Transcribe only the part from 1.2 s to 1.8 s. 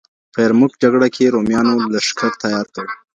روميانو